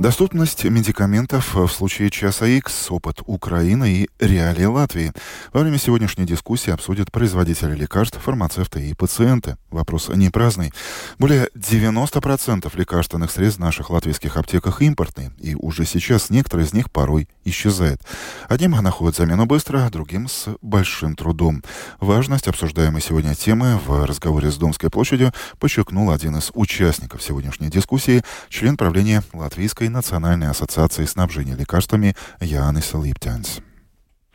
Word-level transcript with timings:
Доступность 0.00 0.64
медикаментов 0.64 1.54
в 1.54 1.68
случае 1.68 2.08
часа 2.08 2.46
X, 2.46 2.90
опыт 2.90 3.18
Украины 3.26 3.92
и 3.92 4.08
реалии 4.18 4.64
Латвии. 4.64 5.12
Во 5.52 5.60
время 5.60 5.76
сегодняшней 5.76 6.24
дискуссии 6.24 6.70
обсудят 6.70 7.12
производители 7.12 7.74
лекарств, 7.74 8.18
фармацевты 8.18 8.88
и 8.88 8.94
пациенты. 8.94 9.58
Вопрос 9.70 10.08
не 10.08 10.30
праздный. 10.30 10.72
Более 11.18 11.50
90% 11.54 12.70
лекарственных 12.78 13.30
средств 13.30 13.58
в 13.58 13.60
наших 13.60 13.90
латвийских 13.90 14.38
аптеках 14.38 14.80
импортные, 14.80 15.32
и 15.38 15.54
уже 15.54 15.84
сейчас 15.84 16.30
некоторые 16.30 16.66
из 16.66 16.72
них 16.72 16.90
порой 16.90 17.28
исчезают. 17.44 18.00
Одним 18.48 18.70
находят 18.70 19.16
замену 19.16 19.44
быстро, 19.44 19.84
а 19.84 19.90
другим 19.90 20.28
с 20.28 20.46
большим 20.62 21.14
трудом. 21.14 21.62
Важность 21.98 22.48
обсуждаемой 22.48 23.02
сегодня 23.02 23.34
темы 23.34 23.78
в 23.84 24.06
разговоре 24.06 24.50
с 24.50 24.56
Домской 24.56 24.88
площадью 24.88 25.34
подчеркнул 25.58 26.10
один 26.10 26.38
из 26.38 26.52
участников 26.54 27.22
сегодняшней 27.22 27.68
дискуссии, 27.68 28.22
член 28.48 28.78
правления 28.78 29.22
Латвийской 29.34 29.89
Национальной 29.92 30.48
ассоциации 30.48 31.04
снабжения 31.04 31.56
лекарствами 31.56 32.14
Янис 32.40 32.94
Липтянс. 32.94 33.62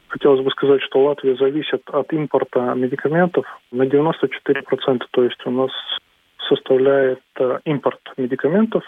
Хотелось 0.08 0.44
бы 0.44 0.52
сказать, 0.52 0.82
что 0.82 1.04
Латвия 1.04 1.36
зависит 1.36 1.82
от 1.92 2.14
импорта 2.14 2.74
медикаментов 2.74 3.46
на 3.72 3.84
94%, 3.84 5.02
то 5.12 5.24
есть 5.24 5.46
у 5.46 5.52
нас 5.52 5.72
составляет 6.48 7.20
э, 7.40 7.60
импорт 7.66 8.00
медикаментов, 8.18 8.84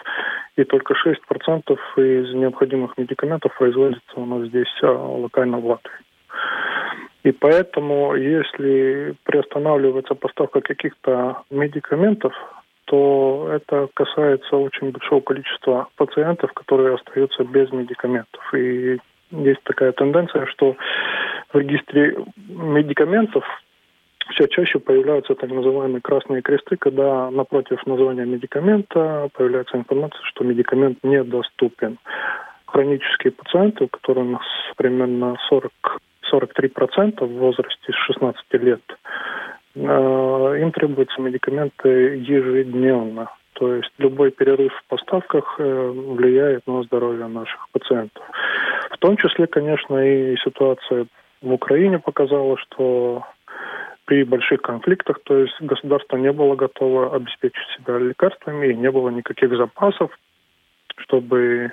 и 0.56 0.64
только 0.64 0.94
6% 0.94 1.78
из 1.96 2.34
необходимых 2.34 2.96
медикаментов 2.96 3.56
производится 3.58 4.14
у 4.16 4.26
нас 4.26 4.48
здесь 4.48 4.72
э, 4.82 4.86
локально 4.86 5.58
в 5.58 5.66
Латвии. 5.66 5.92
И 7.24 7.32
поэтому, 7.32 8.14
если 8.14 9.14
приостанавливается 9.24 10.14
поставка 10.14 10.60
каких-то 10.60 11.42
медикаментов, 11.50 12.32
то 12.88 13.50
это 13.52 13.88
касается 13.94 14.56
очень 14.56 14.90
большого 14.90 15.20
количества 15.20 15.88
пациентов, 15.96 16.52
которые 16.54 16.94
остаются 16.94 17.44
без 17.44 17.70
медикаментов. 17.70 18.42
И 18.54 18.98
есть 19.30 19.62
такая 19.64 19.92
тенденция, 19.92 20.46
что 20.46 20.74
в 21.52 21.58
регистре 21.58 22.16
медикаментов 22.48 23.44
все 24.30 24.46
чаще 24.48 24.78
появляются 24.78 25.34
так 25.34 25.50
называемые 25.50 26.00
красные 26.00 26.40
кресты, 26.40 26.76
когда 26.76 27.30
напротив 27.30 27.86
названия 27.86 28.24
медикамента 28.24 29.28
появляется 29.34 29.76
информация, 29.76 30.20
что 30.24 30.44
медикамент 30.44 30.98
недоступен. 31.02 31.98
Хронические 32.66 33.32
пациенты, 33.32 33.84
у 33.84 33.88
которых 33.88 34.24
нас 34.24 34.46
примерно 34.76 35.36
40 35.48 35.72
43% 36.32 37.24
в 37.24 37.38
возрасте 37.38 37.90
с 37.90 37.94
16 37.94 38.44
лет, 38.54 38.82
Э, 39.78 40.27
им 40.60 40.72
требуются 40.72 41.20
медикаменты 41.20 41.88
ежедневно. 42.16 43.30
То 43.54 43.74
есть 43.74 43.90
любой 43.98 44.30
перерыв 44.30 44.72
в 44.72 44.84
поставках 44.88 45.56
э, 45.58 45.90
влияет 45.90 46.66
на 46.66 46.82
здоровье 46.84 47.26
наших 47.26 47.68
пациентов. 47.72 48.22
В 48.90 48.98
том 48.98 49.16
числе, 49.16 49.46
конечно, 49.46 49.96
и 49.96 50.36
ситуация 50.36 51.06
в 51.42 51.52
Украине 51.52 51.98
показала, 51.98 52.56
что 52.58 53.24
при 54.04 54.24
больших 54.24 54.62
конфликтах, 54.62 55.20
то 55.24 55.38
есть 55.38 55.60
государство 55.60 56.16
не 56.16 56.32
было 56.32 56.54
готово 56.54 57.14
обеспечить 57.14 57.66
себя 57.76 57.98
лекарствами, 57.98 58.68
и 58.68 58.74
не 58.74 58.90
было 58.90 59.10
никаких 59.10 59.54
запасов, 59.56 60.10
чтобы 60.96 61.72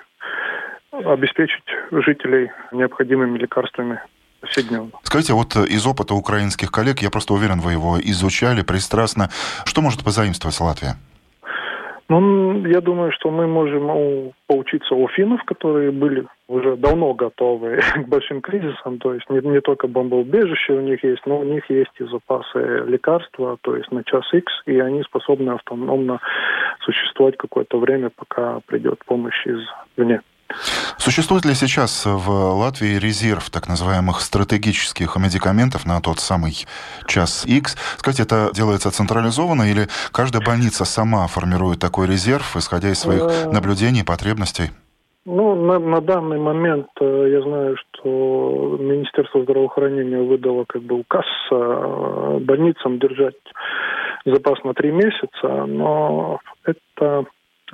обеспечить 0.92 1.64
жителей 1.92 2.52
необходимыми 2.72 3.38
лекарствами 3.38 4.02
повседневно. 4.46 4.92
Скажите, 5.04 5.34
вот 5.34 5.56
э, 5.56 5.66
из 5.66 5.86
опыта 5.86 6.14
украинских 6.14 6.72
коллег, 6.72 7.02
я 7.02 7.10
просто 7.10 7.34
уверен, 7.34 7.60
вы 7.60 7.74
его 7.74 7.98
изучали 8.00 8.62
пристрастно, 8.62 9.30
что 9.66 9.82
может 9.82 10.04
позаимствовать 10.04 10.60
Латвия? 10.60 10.96
Ну, 12.08 12.68
я 12.68 12.82
думаю, 12.82 13.12
что 13.12 13.32
мы 13.32 13.48
можем 13.48 13.88
ну, 13.88 14.34
поучиться 14.46 14.94
у 14.94 15.08
финнов, 15.08 15.44
которые 15.46 15.92
были 15.92 16.28
уже 16.48 16.76
давно 16.76 17.16
готовы 17.16 17.82
к 17.96 18.08
большим 18.08 18.42
кризисам. 18.42 19.00
То 19.00 19.16
есть 19.16 19.28
не, 19.30 19.40
не 19.42 19.62
только 19.62 19.88
бомбоубежище 19.88 20.74
у 20.74 20.82
них 20.82 21.04
есть, 21.04 21.26
но 21.26 21.40
у 21.40 21.44
них 21.44 21.68
есть 21.70 21.92
и 22.00 22.04
запасы 22.04 22.84
лекарства, 22.86 23.58
то 23.62 23.76
есть 23.76 23.92
на 23.92 24.04
час 24.04 24.24
X, 24.32 24.46
и 24.68 24.80
они 24.80 25.02
способны 25.02 25.50
автономно 25.50 26.20
существовать 26.82 27.38
какое-то 27.38 27.80
время, 27.80 28.12
пока 28.16 28.60
придет 28.68 29.04
помощь 29.06 29.48
извне. 29.48 30.22
Существует 30.98 31.46
ли 31.46 31.54
сейчас 31.54 32.06
в 32.06 32.30
Латвии 32.30 32.98
резерв 32.98 33.50
так 33.50 33.68
называемых 33.68 34.22
стратегических 34.22 35.16
медикаментов 35.18 35.86
на 35.86 36.02
тот 36.02 36.20
самый 36.20 36.66
час 37.08 37.46
X? 37.46 37.76
Скажите, 37.98 38.24
это 38.24 38.50
делается 38.54 38.92
централизованно 38.92 39.70
или 39.70 39.88
каждая 40.12 40.44
больница 40.44 40.86
сама 40.86 41.28
формирует 41.28 41.80
такой 41.80 42.08
резерв, 42.08 42.56
исходя 42.56 42.90
из 42.90 43.00
своих 43.00 43.22
э, 43.22 43.50
наблюдений 43.52 44.02
и 44.02 44.04
потребностей? 44.06 44.72
Ну, 45.26 45.56
на, 45.56 45.80
на 45.80 46.02
данный 46.02 46.38
момент 46.38 46.88
э, 47.02 47.28
я 47.32 47.42
знаю, 47.42 47.76
что 47.78 48.78
Министерство 48.80 49.42
здравоохранения 49.42 50.22
выдало 50.22 50.66
как 50.66 50.84
бы 50.84 51.00
указ 51.00 51.26
э, 51.52 52.38
больницам 52.42 53.00
держать 53.00 53.36
запас 54.26 54.64
на 54.64 54.74
три 54.74 54.92
месяца, 54.92 55.66
но 55.66 56.40
это 56.64 57.26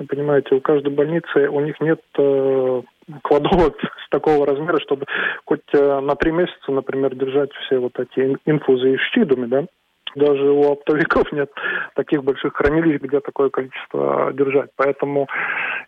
понимаете, 0.04 0.54
у 0.54 0.60
каждой 0.60 0.92
больницы 0.92 1.48
у 1.48 1.60
них 1.60 1.80
нет 1.80 2.00
э, 2.18 2.82
кладовок 3.22 3.76
с 4.06 4.08
такого 4.10 4.46
размера, 4.46 4.78
чтобы 4.80 5.06
хоть 5.44 5.60
э, 5.74 6.00
на 6.00 6.14
три 6.16 6.32
месяца, 6.32 6.70
например, 6.72 7.14
держать 7.14 7.52
все 7.52 7.78
вот 7.78 7.98
эти 7.98 8.36
инфузы 8.46 8.94
и 8.94 8.98
щидами, 9.12 9.46
да. 9.46 9.66
Даже 10.14 10.50
у 10.50 10.70
оптовиков 10.70 11.32
нет 11.32 11.50
таких 11.94 12.22
больших 12.22 12.54
хранилищ, 12.54 13.00
где 13.00 13.20
такое 13.20 13.48
количество 13.48 14.30
держать. 14.34 14.70
Поэтому 14.76 15.26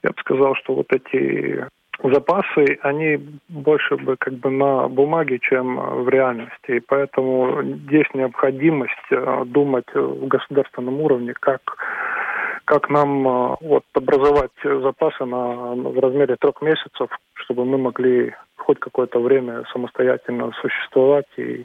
я 0.03 0.11
бы 0.11 0.17
сказал, 0.21 0.55
что 0.55 0.75
вот 0.75 0.87
эти 0.93 1.67
запасы, 2.03 2.79
они 2.83 3.19
больше 3.49 3.97
бы 3.97 4.17
как 4.19 4.35
бы 4.35 4.51
на 4.51 4.89
бумаге, 4.89 5.39
чем 5.41 5.77
в 6.05 6.09
реальности. 6.09 6.73
И 6.77 6.81
поэтому 6.81 7.63
есть 7.91 8.15
необходимость 8.15 8.93
э, 9.11 9.45
думать 9.47 9.87
в 9.95 10.27
государственном 10.27 11.01
уровне, 11.01 11.35
как 11.39 11.61
как 12.65 12.89
нам 12.89 13.29
а, 13.29 13.57
вот, 13.61 13.85
образовать 13.95 14.53
запасы 14.63 15.25
на, 15.25 15.75
в 15.75 15.99
размере 15.99 16.37
трех 16.37 16.61
месяцев, 16.63 17.09
чтобы 17.35 17.65
мы 17.65 17.79
могли 17.79 18.35
хоть 18.57 18.81
какое-то 18.81 19.21
время 19.21 19.65
самостоятельно 19.73 20.53
существовать 20.61 21.27
и 21.37 21.65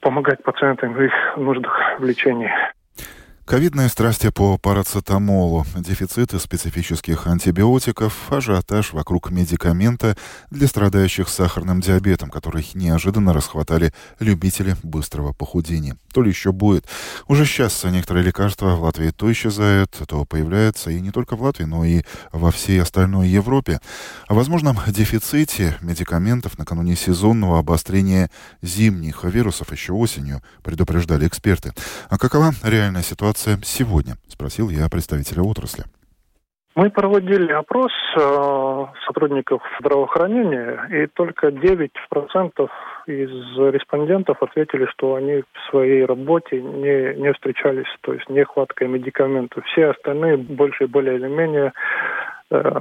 помогать 0.00 0.42
пациентам 0.42 0.94
в 0.94 1.02
их 1.02 1.12
нуждах 1.36 1.98
в 1.98 2.04
лечении. 2.04 2.50
Ковидные 3.52 3.90
страсти 3.90 4.30
по 4.30 4.56
парацетамолу, 4.56 5.66
дефициты 5.76 6.38
специфических 6.38 7.26
антибиотиков, 7.26 8.32
ажиотаж 8.32 8.94
вокруг 8.94 9.30
медикамента 9.30 10.16
для 10.50 10.66
страдающих 10.66 11.28
сахарным 11.28 11.82
диабетом, 11.82 12.30
который 12.30 12.66
неожиданно 12.72 13.34
расхватали 13.34 13.92
любители 14.20 14.74
быстрого 14.82 15.34
похудения. 15.34 15.98
То 16.14 16.22
ли 16.22 16.30
еще 16.30 16.50
будет. 16.50 16.86
Уже 17.28 17.44
сейчас 17.44 17.84
некоторые 17.84 18.24
лекарства 18.24 18.74
в 18.74 18.84
Латвии 18.84 19.10
то 19.10 19.30
исчезают, 19.30 19.90
то 20.08 20.24
появляются, 20.24 20.90
и 20.90 20.98
не 21.02 21.10
только 21.10 21.36
в 21.36 21.42
Латвии, 21.42 21.64
но 21.64 21.84
и 21.84 22.04
во 22.32 22.52
всей 22.52 22.80
остальной 22.80 23.28
Европе. 23.28 23.80
О 24.28 24.34
возможном 24.34 24.78
дефиците 24.86 25.76
медикаментов 25.82 26.56
накануне 26.56 26.96
сезонного 26.96 27.58
обострения 27.58 28.30
зимних 28.62 29.24
вирусов 29.24 29.72
еще 29.72 29.92
осенью 29.92 30.42
предупреждали 30.62 31.28
эксперты. 31.28 31.74
А 32.08 32.16
какова 32.16 32.54
реальная 32.62 33.02
ситуация 33.02 33.41
ситуация 33.42 33.58
сегодня? 33.64 34.14
Спросил 34.28 34.70
я 34.70 34.88
представителя 34.88 35.42
отрасли. 35.42 35.84
Мы 36.74 36.88
проводили 36.88 37.52
опрос 37.52 37.92
э, 38.16 38.86
сотрудников 39.06 39.60
здравоохранения, 39.78 40.88
и 40.90 41.06
только 41.06 41.48
9% 41.48 41.90
из 43.06 43.30
респондентов 43.74 44.42
ответили, 44.42 44.86
что 44.86 45.16
они 45.16 45.42
в 45.42 45.70
своей 45.70 46.06
работе 46.06 46.62
не, 46.62 47.20
не 47.20 47.32
встречались, 47.34 47.88
то 48.00 48.14
есть 48.14 48.26
нехваткой 48.30 48.88
медикаментов. 48.88 49.62
Все 49.66 49.90
остальные 49.90 50.38
больше 50.38 50.86
более 50.86 51.16
или 51.16 51.28
менее 51.28 51.72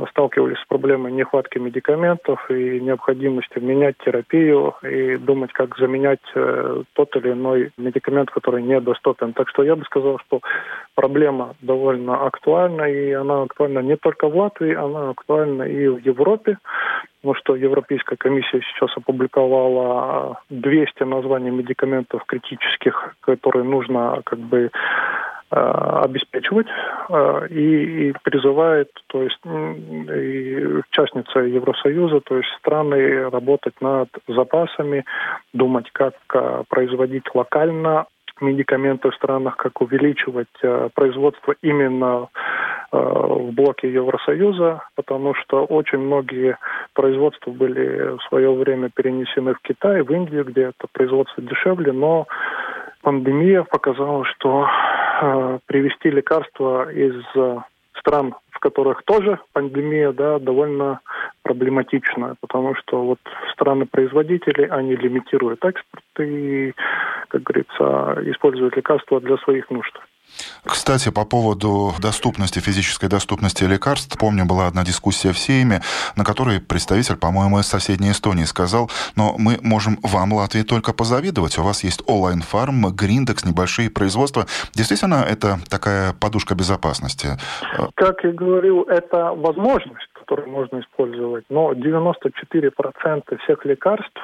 сталкивались 0.09 0.59
с 0.59 0.67
проблемой 0.67 1.11
нехватки 1.11 1.57
медикаментов 1.57 2.49
и 2.49 2.79
необходимостью 2.79 3.63
менять 3.63 3.95
терапию 4.03 4.75
и 4.83 5.17
думать, 5.17 5.51
как 5.53 5.77
заменять 5.77 6.19
э, 6.35 6.83
тот 6.93 7.15
или 7.15 7.31
иной 7.31 7.71
медикамент, 7.77 8.31
который 8.31 8.63
недоступен. 8.63 9.33
Так 9.33 9.49
что 9.49 9.63
я 9.63 9.75
бы 9.75 9.85
сказал, 9.85 10.19
что 10.19 10.41
проблема 10.95 11.55
довольно 11.61 12.25
актуальна, 12.25 12.83
и 12.83 13.11
она 13.11 13.43
актуальна 13.43 13.79
не 13.79 13.95
только 13.95 14.27
в 14.27 14.35
Латвии, 14.35 14.73
она 14.73 15.09
актуальна 15.09 15.63
и 15.63 15.87
в 15.87 15.99
Европе, 15.99 16.57
потому 17.21 17.35
что 17.35 17.55
Европейская 17.55 18.17
комиссия 18.17 18.61
сейчас 18.61 18.95
опубликовала 18.97 20.39
200 20.49 21.03
названий 21.03 21.51
медикаментов 21.51 22.25
критических, 22.25 23.15
которые 23.21 23.63
нужно 23.63 24.21
как 24.25 24.39
бы 24.39 24.71
Э, 25.53 26.03
обеспечивать 26.05 26.67
э, 27.09 27.47
и, 27.49 28.07
и 28.07 28.13
призывает, 28.23 28.89
то 29.07 29.21
есть 29.21 29.37
и 29.43 30.65
участница 30.65 31.39
Евросоюза, 31.39 32.21
то 32.21 32.37
есть 32.37 32.47
страны 32.57 33.29
работать 33.29 33.73
над 33.81 34.07
запасами, 34.29 35.03
думать, 35.51 35.91
как 35.91 36.13
э, 36.33 36.63
производить 36.69 37.25
локально 37.35 38.05
медикаменты 38.41 39.09
в 39.09 39.15
странах, 39.15 39.57
как 39.57 39.81
увеличивать 39.81 40.47
производство 40.93 41.55
именно 41.61 42.27
в 42.91 43.51
блоке 43.51 43.91
Евросоюза, 43.91 44.81
потому 44.95 45.33
что 45.35 45.63
очень 45.65 45.99
многие 45.99 46.57
производства 46.93 47.51
были 47.51 48.17
в 48.17 48.21
свое 48.27 48.53
время 48.53 48.89
перенесены 48.93 49.53
в 49.53 49.59
Китай, 49.61 50.01
в 50.01 50.11
Индию, 50.11 50.43
где 50.43 50.63
это 50.63 50.87
производство 50.91 51.41
дешевле, 51.41 51.93
но 51.93 52.27
пандемия 53.01 53.63
показала, 53.63 54.25
что 54.25 54.67
э, 55.21 55.59
привезти 55.65 56.09
лекарства 56.09 56.91
из 56.91 57.15
э, 57.35 57.57
стран, 57.97 58.35
в 58.51 58.59
которых 58.59 59.03
тоже 59.03 59.39
пандемия, 59.53 60.11
да, 60.11 60.39
довольно 60.39 60.99
проблематичная, 61.43 62.35
потому 62.41 62.75
что 62.75 63.03
вот 63.03 63.19
страны-производители, 63.53 64.67
они 64.67 64.95
лимитируют 64.95 65.63
экспорт 65.65 66.03
и, 66.19 66.73
как 67.31 67.43
говорится, 67.43 68.29
используют 68.29 68.75
лекарства 68.75 69.21
для 69.21 69.37
своих 69.37 69.69
нужд. 69.69 69.93
Кстати, 70.63 71.11
по 71.11 71.25
поводу 71.25 71.93
доступности, 72.01 72.59
физической 72.59 73.07
доступности 73.09 73.63
лекарств, 73.63 74.17
помню, 74.17 74.45
была 74.45 74.67
одна 74.67 74.83
дискуссия 74.83 75.31
в 75.31 75.37
Сейме, 75.37 75.81
на 76.15 76.23
которой 76.23 76.61
представитель, 76.61 77.17
по-моему, 77.17 77.59
из 77.59 77.67
соседней 77.67 78.11
Эстонии 78.11 78.43
сказал, 78.43 78.89
но 79.15 79.35
мы 79.37 79.57
можем 79.61 79.97
вам, 80.03 80.33
Латвии, 80.33 80.63
только 80.63 80.93
позавидовать. 80.93 81.57
У 81.57 81.63
вас 81.63 81.83
есть 81.83 82.03
онлайн-фарм, 82.07 82.93
Гриндекс, 82.95 83.45
небольшие 83.45 83.89
производства. 83.89 84.45
Действительно, 84.73 85.25
это 85.27 85.57
такая 85.69 86.13
подушка 86.13 86.55
безопасности? 86.55 87.37
Как 87.95 88.23
я 88.23 88.31
говорил, 88.31 88.83
это 88.83 89.33
возможность, 89.33 90.07
которую 90.13 90.49
можно 90.49 90.79
использовать, 90.79 91.45
но 91.49 91.73
94% 91.73 93.37
всех 93.43 93.65
лекарств 93.65 94.21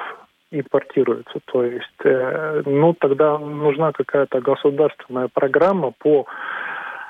импортируется. 0.50 1.40
То 1.46 1.64
есть, 1.64 2.04
э, 2.04 2.62
ну, 2.64 2.94
тогда 2.94 3.38
нужна 3.38 3.92
какая-то 3.92 4.40
государственная 4.40 5.28
программа 5.28 5.92
по 5.98 6.26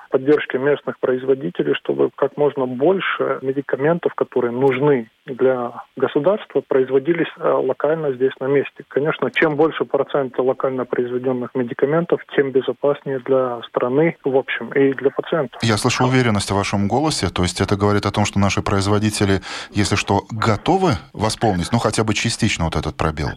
поддержке 0.08 0.58
местных 0.58 0.98
производителей, 0.98 1.74
чтобы 1.74 2.10
как 2.14 2.36
можно 2.36 2.66
больше 2.66 3.38
медикаментов, 3.42 4.14
которые 4.14 4.52
нужны 4.52 5.10
для 5.26 5.72
государства, 5.96 6.62
производились 6.66 7.28
э, 7.36 7.48
локально 7.48 8.12
здесь 8.14 8.32
на 8.40 8.46
месте. 8.46 8.84
Конечно, 8.88 9.30
чем 9.30 9.56
больше 9.56 9.84
процента 9.84 10.42
локально 10.42 10.84
произведенных 10.84 11.54
медикаментов, 11.54 12.20
тем 12.34 12.50
безопаснее 12.50 13.18
для 13.20 13.60
страны 13.68 14.16
в 14.24 14.36
общем 14.36 14.70
и 14.70 14.94
для 14.94 15.10
пациентов. 15.10 15.62
Я 15.62 15.76
слышу 15.76 16.04
уверенность 16.04 16.50
в 16.50 16.56
вашем 16.56 16.88
голосе, 16.88 17.28
то 17.28 17.42
есть 17.42 17.60
это 17.60 17.76
говорит 17.76 18.06
о 18.06 18.10
том, 18.10 18.24
что 18.24 18.38
наши 18.38 18.62
производители, 18.62 19.40
если 19.70 19.96
что, 19.96 20.22
готовы 20.30 20.92
восполнить, 21.12 21.70
ну 21.72 21.78
хотя 21.78 22.04
бы 22.04 22.14
частично 22.14 22.64
вот 22.64 22.76
этот 22.76 22.96
пробел. 22.96 23.28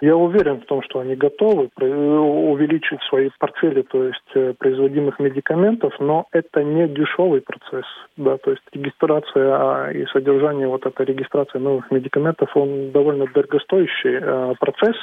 Я 0.00 0.16
уверен 0.16 0.60
в 0.60 0.66
том, 0.66 0.82
что 0.82 1.00
они 1.00 1.16
готовы 1.16 1.70
увеличить 1.76 3.02
свои 3.08 3.30
портфели, 3.38 3.82
то 3.82 4.04
есть 4.04 4.30
э, 4.34 4.54
производимых 4.56 5.18
медикаментов, 5.18 5.92
но 5.98 6.26
это 6.32 6.62
не 6.62 6.86
дешевый 6.88 7.40
процесс. 7.40 7.86
Да, 8.16 8.36
то 8.38 8.52
есть 8.52 8.62
регистрация 8.72 9.54
а, 9.54 9.90
и 9.90 10.06
содержание 10.06 10.68
вот 10.68 10.86
этой 10.86 11.06
регистрации 11.06 11.58
новых 11.58 11.90
медикаментов, 11.90 12.56
он 12.56 12.92
довольно 12.92 13.26
дорогостоящий 13.26 14.18
э, 14.20 14.54
процесс. 14.60 14.96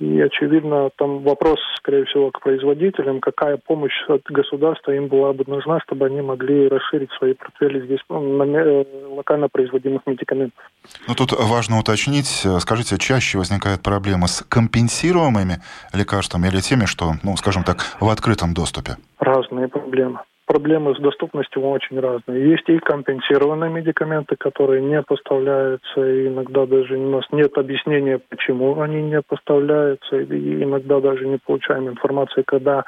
И, 0.00 0.18
очевидно, 0.18 0.88
там 0.96 1.22
вопрос, 1.24 1.58
скорее 1.76 2.06
всего, 2.06 2.30
к 2.30 2.40
производителям, 2.40 3.20
какая 3.20 3.58
помощь 3.58 3.92
от 4.08 4.22
государства 4.30 4.92
им 4.92 5.08
была 5.08 5.34
бы 5.34 5.44
нужна, 5.46 5.78
чтобы 5.80 6.06
они 6.06 6.22
могли 6.22 6.68
расширить 6.68 7.10
свои 7.18 7.34
портфели 7.34 7.84
здесь 7.84 8.00
ну, 8.08 8.18
на 8.38 8.44
э, 8.44 8.84
локально 9.10 9.50
производимых 9.50 10.00
медикаментов. 10.06 10.58
Ну, 11.06 11.14
тут 11.14 11.32
важно 11.32 11.78
уточнить, 11.78 12.46
э, 12.46 12.60
скажите, 12.60 12.96
чаще 12.96 13.36
возникает 13.36 13.82
проблема 13.82 14.26
с 14.26 14.42
компенсируемыми 14.48 15.60
лекарствами 15.92 16.48
или 16.48 16.60
теми, 16.60 16.86
что, 16.86 17.12
ну, 17.22 17.36
скажем 17.36 17.62
так, 17.62 17.80
в 18.00 18.08
открытом 18.08 18.54
доступе? 18.54 18.96
Разные 19.18 19.68
проблемы 19.68 20.20
проблемы 20.50 20.96
с 20.96 20.98
доступностью 20.98 21.62
очень 21.62 22.00
разные. 22.00 22.50
Есть 22.50 22.68
и 22.68 22.78
компенсированные 22.80 23.70
медикаменты, 23.70 24.34
которые 24.34 24.82
не 24.82 25.00
поставляются, 25.00 26.00
и 26.04 26.26
иногда 26.26 26.66
даже 26.66 26.96
у 26.96 27.08
нас 27.08 27.24
нет 27.30 27.56
объяснения, 27.56 28.18
почему 28.18 28.80
они 28.80 29.00
не 29.00 29.22
поставляются, 29.22 30.16
и 30.16 30.64
иногда 30.64 30.98
даже 30.98 31.28
не 31.28 31.38
получаем 31.38 31.88
информации, 31.88 32.42
когда 32.44 32.82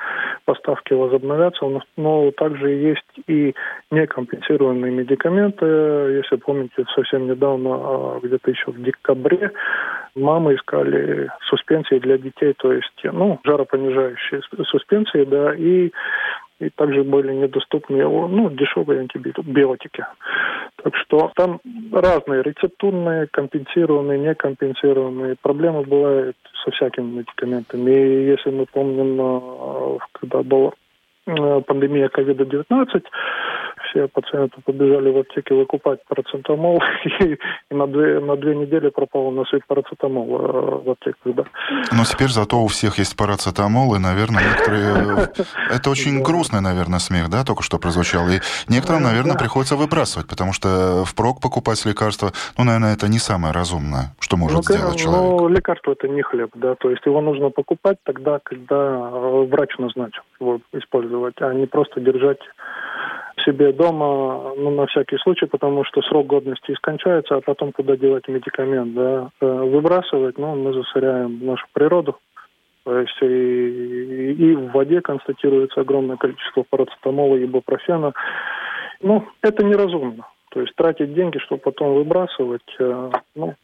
поставки 0.44 0.92
возобновятся. 0.92 1.64
Но 1.96 2.32
также 2.32 2.70
есть 2.70 3.12
и 3.28 3.54
некомпенсированные 3.92 4.90
медикаменты. 4.90 5.64
Если 5.64 6.36
помните, 6.36 6.84
совсем 6.96 7.28
недавно, 7.28 7.70
а, 7.74 8.20
где-то 8.20 8.50
еще 8.50 8.72
в 8.72 8.82
декабре, 8.82 9.52
мамы 10.16 10.56
искали 10.56 11.30
суспенсии 11.48 11.98
для 12.00 12.18
детей, 12.18 12.54
то 12.58 12.72
есть, 12.72 13.00
ну, 13.04 13.38
жаропонижающие 13.44 14.40
суспенсии, 14.66 15.24
да, 15.24 15.54
и 15.54 15.92
и 16.62 16.70
также 16.70 17.02
были 17.02 17.32
недоступны 17.32 18.02
ну, 18.02 18.50
дешевые 18.50 19.00
антибиотики. 19.00 20.04
Так 20.82 20.96
что 20.96 21.30
там 21.34 21.60
разные 21.92 22.42
рецептурные, 22.42 23.28
компенсированные, 23.30 24.18
некомпенсированные. 24.18 25.36
Проблемы 25.42 25.82
бывают 25.82 26.36
со 26.64 26.70
всякими 26.70 27.18
медикаментами. 27.18 27.90
И 27.90 28.26
если 28.26 28.50
мы 28.50 28.66
помним, 28.66 29.20
э, 29.20 29.98
когда 30.12 30.42
была 30.42 30.72
э, 31.26 31.60
пандемия 31.66 32.08
COVID-19, 32.08 33.02
все 33.90 34.08
пациенты 34.08 34.61
побежали 34.64 35.11
в 35.11 35.19
аптеке 35.19 35.55
выкупать 35.55 36.00
парацетамол, 36.08 36.82
и, 37.20 37.38
и 37.70 37.75
на, 37.75 37.87
две, 37.87 38.20
на 38.20 38.37
две 38.37 38.55
недели 38.56 38.88
пропал 38.90 39.31
на 39.31 39.44
свет 39.44 39.62
парацетамол 39.67 40.26
э, 40.26 40.82
в 40.84 40.90
аптеках. 40.90 41.34
Да. 41.34 41.44
Но 41.93 42.05
теперь 42.05 42.29
зато 42.29 42.61
у 42.62 42.67
всех 42.67 42.99
есть 42.99 43.17
парацетамол, 43.17 43.94
и, 43.94 43.99
наверное, 43.99 44.43
некоторые... 44.43 45.29
Это 45.70 45.90
очень 45.90 46.23
грустный, 46.23 46.61
наверное, 46.61 46.99
смех, 46.99 47.29
да, 47.31 47.44
только 47.44 47.62
что 47.62 47.79
прозвучал. 47.79 48.29
И 48.29 48.40
некоторым, 48.69 49.02
наверное, 49.02 49.37
приходится 49.37 49.76
выбрасывать, 49.76 50.29
потому 50.29 50.52
что 50.52 51.05
впрок 51.05 51.40
покупать 51.40 51.84
лекарства, 51.84 52.32
ну, 52.56 52.64
наверное, 52.64 52.94
это 52.94 53.08
не 53.08 53.19
самое 53.19 53.52
разумное, 53.52 54.14
что 54.19 54.37
может 54.37 54.56
ну, 54.56 54.62
сделать 54.62 54.96
человек. 54.96 55.40
Ну, 55.40 55.49
лекарство 55.49 55.93
это 55.93 56.08
не 56.08 56.23
хлеб, 56.23 56.50
да, 56.55 56.75
то 56.75 56.90
есть 56.90 57.05
его 57.06 57.20
нужно 57.20 57.50
покупать 57.50 57.99
тогда, 58.05 58.40
когда 58.43 58.75
э, 58.75 59.46
врач 59.50 59.76
назначил 59.79 60.23
его 60.40 60.61
использовать, 60.73 61.34
а 61.40 61.52
не 61.55 61.67
просто 61.67 62.00
держать 62.00 62.40
себе 63.44 63.72
дома, 63.72 64.54
ну, 64.56 64.70
на 64.70 64.86
всякий 64.86 65.18
случай, 65.18 65.46
потому 65.46 65.84
что 65.84 66.02
срок 66.02 66.26
годности 66.26 66.72
искончается, 66.72 67.36
а 67.36 67.40
потом 67.40 67.72
куда 67.72 67.96
девать 67.96 68.28
медикамент, 68.28 68.94
да, 68.94 69.30
э, 69.40 69.46
выбрасывать, 69.46 70.38
ну, 70.38 70.54
мы 70.54 70.72
засоряем 70.72 71.44
нашу 71.44 71.66
природу. 71.72 72.18
То 72.84 72.98
есть 72.98 73.16
и, 73.22 74.32
и 74.32 74.54
в 74.56 74.72
воде 74.72 75.00
констатируется 75.00 75.80
огромное 75.80 76.16
количество 76.16 76.64
парацетамола 76.68 77.36
и 77.36 77.44
ибупрофена. 77.44 78.12
Ну, 79.00 79.24
это 79.40 79.64
неразумно. 79.64 80.26
То 80.50 80.60
есть 80.60 80.74
тратить 80.74 81.14
деньги, 81.14 81.38
чтобы 81.38 81.62
потом 81.62 81.94
выбрасывать, 81.94 82.76
э, 82.78 83.10
ну, 83.34 83.55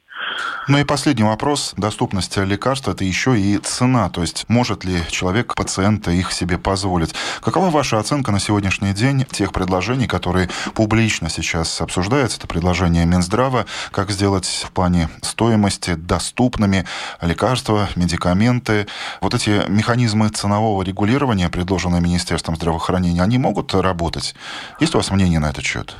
ну 0.68 0.76
и 0.76 0.84
последний 0.84 1.24
вопрос. 1.24 1.72
Доступность 1.76 2.36
лекарств– 2.36 2.88
это 2.88 3.02
еще 3.02 3.40
и 3.40 3.56
цена. 3.58 4.10
То 4.10 4.20
есть 4.20 4.44
может 4.48 4.84
ли 4.84 5.02
человек, 5.08 5.54
пациент 5.54 6.06
их 6.08 6.30
себе 6.32 6.58
позволить? 6.58 7.14
Какова 7.40 7.70
ваша 7.70 7.98
оценка 7.98 8.32
на 8.32 8.38
сегодняшний 8.38 8.92
день 8.92 9.24
тех 9.24 9.52
предложений, 9.52 10.08
которые 10.08 10.50
публично 10.74 11.30
сейчас 11.30 11.80
обсуждаются? 11.80 12.38
Это 12.38 12.46
предложение 12.46 13.06
Минздрава, 13.06 13.64
как 13.92 14.10
сделать 14.10 14.64
в 14.66 14.70
плане 14.72 15.08
стоимости 15.22 15.94
доступными 15.94 16.84
лекарства, 17.22 17.88
медикаменты. 17.96 18.86
Вот 19.22 19.34
эти 19.34 19.68
механизмы 19.70 20.28
ценового 20.28 20.82
регулирования, 20.82 21.48
предложенные 21.48 22.02
Министерством 22.02 22.56
здравоохранения, 22.56 23.22
они 23.22 23.38
могут 23.38 23.74
работать? 23.74 24.34
Есть 24.80 24.94
у 24.94 24.98
вас 24.98 25.10
мнение 25.10 25.38
на 25.38 25.48
этот 25.48 25.64
счет? 25.64 25.96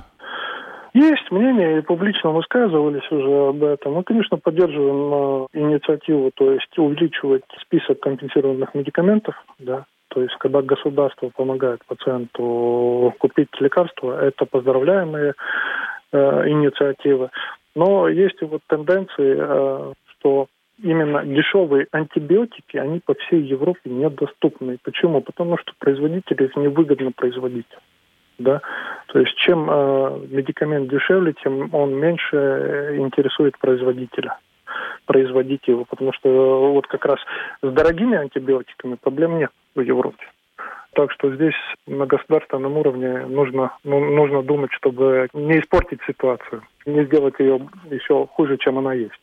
Есть 0.99 1.31
мнение, 1.31 1.79
и 1.79 1.83
публично 1.83 2.31
высказывались 2.31 3.09
уже 3.13 3.51
об 3.51 3.63
этом. 3.63 3.93
Мы, 3.93 4.03
конечно, 4.03 4.37
поддерживаем 4.37 5.47
э, 5.53 5.59
инициативу, 5.61 6.33
то 6.35 6.51
есть 6.51 6.77
увеличивать 6.77 7.45
список 7.63 8.01
компенсированных 8.01 8.75
медикаментов, 8.75 9.37
да, 9.61 9.85
то 10.09 10.23
есть, 10.23 10.35
когда 10.41 10.61
государство 10.61 11.29
помогает 11.29 11.85
пациенту 11.87 13.15
купить 13.21 13.49
лекарства, 13.61 14.21
это 14.21 14.45
поздравляемые 14.45 15.35
э, 16.11 16.49
инициативы. 16.49 17.31
Но 17.77 18.09
есть 18.09 18.43
вот 18.43 18.63
тенденции, 18.67 19.37
э, 19.39 19.93
что 20.19 20.47
именно 20.83 21.25
дешевые 21.25 21.87
антибиотики, 21.93 22.77
они 22.77 22.99
по 22.99 23.15
всей 23.15 23.43
Европе 23.43 23.89
недоступны. 23.89 24.79
Почему? 24.83 25.21
Потому 25.21 25.59
что 25.59 25.73
производители 25.79 26.47
их 26.47 26.57
невыгодно 26.57 27.13
производить 27.13 27.69
да. 28.39 28.61
То 29.09 29.21
есть 29.21 29.35
чем 29.37 29.69
э, 29.71 30.21
медикамент 30.29 30.89
дешевле, 30.91 31.35
тем 31.43 31.75
он 31.75 31.95
меньше 31.95 32.37
э, 32.37 32.97
интересует 32.97 33.59
производителя 33.59 34.39
производить 35.07 35.67
его, 35.67 35.85
потому 35.85 36.13
что 36.13 36.29
э, 36.29 36.73
вот 36.73 36.87
как 36.87 37.05
раз 37.07 37.19
с 37.63 37.73
дорогими 37.73 38.17
антибиотиками 38.17 38.97
проблем 38.97 39.39
нет 39.39 39.51
в 39.75 39.81
Европе. 39.81 40.25
Так 40.95 41.13
что 41.13 41.35
здесь 41.35 41.55
на 41.87 42.07
государственном 42.07 42.77
уровне 42.77 43.27
нужно, 43.27 43.73
ну, 43.85 44.01
нужно 44.01 44.43
думать, 44.43 44.73
чтобы 44.73 45.29
не 45.33 45.61
испортить 45.61 46.01
ситуацию, 46.07 46.63
не 46.87 47.05
сделать 47.05 47.35
ее 47.39 47.69
еще 47.91 48.27
хуже, 48.27 48.59
чем 48.59 48.79
она 48.79 48.95
есть. 48.95 49.21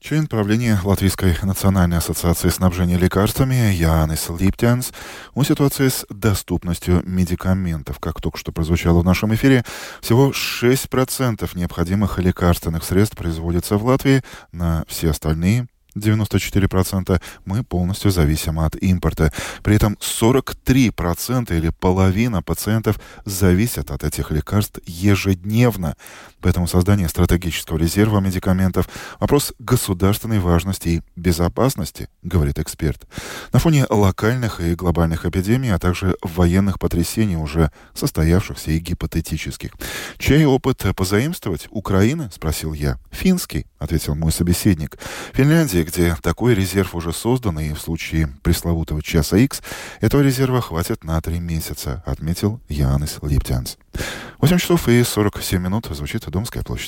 Член 0.00 0.28
правления 0.28 0.78
Латвийской 0.84 1.36
национальной 1.42 1.98
ассоциации 1.98 2.50
снабжения 2.50 2.96
лекарствами 2.96 3.74
Янис 3.74 4.28
Липтянс 4.28 4.92
о 5.34 5.42
ситуации 5.42 5.88
с 5.88 6.06
доступностью 6.08 7.02
медикаментов. 7.04 7.98
Как 7.98 8.20
только 8.20 8.38
что 8.38 8.52
прозвучало 8.52 9.00
в 9.00 9.04
нашем 9.04 9.34
эфире, 9.34 9.64
всего 10.00 10.30
6% 10.30 11.50
необходимых 11.54 12.18
лекарственных 12.20 12.84
средств 12.84 13.16
производится 13.16 13.76
в 13.76 13.84
Латвии, 13.84 14.22
на 14.52 14.84
все 14.86 15.10
остальные 15.10 15.66
94% 15.98 17.20
мы 17.44 17.64
полностью 17.64 18.10
зависим 18.10 18.58
от 18.60 18.76
импорта. 18.76 19.32
При 19.62 19.76
этом 19.76 19.96
43% 20.00 21.56
или 21.56 21.70
половина 21.70 22.42
пациентов 22.42 23.00
зависят 23.24 23.90
от 23.90 24.04
этих 24.04 24.30
лекарств 24.30 24.80
ежедневно. 24.86 25.96
Поэтому 26.40 26.68
создание 26.68 27.08
стратегического 27.08 27.78
резерва 27.78 28.20
медикаментов– 28.20 28.88
вопрос 29.20 29.52
государственной 29.58 30.38
важности 30.38 30.88
и 30.88 31.02
безопасности, 31.16 32.08
говорит 32.22 32.58
эксперт. 32.58 33.06
На 33.52 33.58
фоне 33.58 33.86
локальных 33.90 34.60
и 34.60 34.74
глобальных 34.74 35.26
эпидемий, 35.26 35.74
а 35.74 35.78
также 35.78 36.16
военных 36.22 36.78
потрясений, 36.78 37.36
уже 37.36 37.72
состоявшихся 37.92 38.70
и 38.70 38.78
гипотетических. 38.78 39.72
Чей 40.18 40.44
опыт 40.44 40.84
позаимствовать? 40.96 41.66
Украина?– 41.70 42.30
спросил 42.34 42.72
я. 42.72 42.98
Финский, 43.10 43.66
ответил 43.78 44.14
мой 44.14 44.30
собеседник. 44.30 44.96
Финляндия, 45.32 45.82
где 45.88 46.14
такой 46.22 46.54
резерв 46.54 46.94
уже 46.94 47.12
создан, 47.14 47.58
и 47.58 47.72
в 47.72 47.80
случае 47.80 48.28
пресловутого 48.42 49.02
часа 49.02 49.38
X 49.38 49.62
этого 50.00 50.20
резерва 50.20 50.60
хватит 50.60 51.02
на 51.02 51.18
три 51.22 51.40
месяца, 51.40 52.02
отметил 52.04 52.60
Янис 52.68 53.18
Липтянс. 53.22 53.78
8 54.38 54.58
часов 54.58 54.86
и 54.88 55.02
47 55.02 55.60
минут 55.60 55.86
звучит 55.90 56.28
Домская 56.28 56.62
площадь. 56.62 56.86